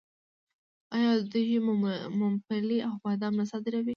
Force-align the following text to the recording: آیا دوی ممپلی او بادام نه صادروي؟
آیا 0.95 1.11
دوی 1.31 1.55
ممپلی 2.21 2.77
او 2.87 2.93
بادام 3.03 3.33
نه 3.39 3.45
صادروي؟ 3.51 3.89